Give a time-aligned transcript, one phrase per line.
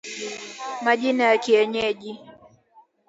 [0.83, 2.19] Majina ya Kienyeji